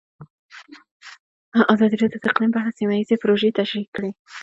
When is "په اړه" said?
2.53-2.71